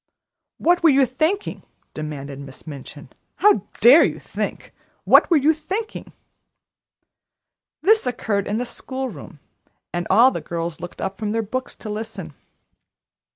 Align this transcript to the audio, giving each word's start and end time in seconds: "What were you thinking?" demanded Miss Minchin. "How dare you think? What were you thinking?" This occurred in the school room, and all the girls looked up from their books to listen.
"What 0.57 0.81
were 0.81 0.89
you 0.89 1.05
thinking?" 1.05 1.61
demanded 1.93 2.39
Miss 2.39 2.65
Minchin. 2.65 3.11
"How 3.35 3.67
dare 3.81 4.03
you 4.03 4.17
think? 4.17 4.73
What 5.03 5.29
were 5.29 5.37
you 5.37 5.53
thinking?" 5.53 6.11
This 7.83 8.07
occurred 8.07 8.47
in 8.47 8.57
the 8.57 8.65
school 8.65 9.09
room, 9.09 9.39
and 9.93 10.07
all 10.09 10.31
the 10.31 10.41
girls 10.41 10.79
looked 10.81 11.01
up 11.03 11.19
from 11.19 11.33
their 11.33 11.43
books 11.43 11.75
to 11.75 11.89
listen. 11.91 12.33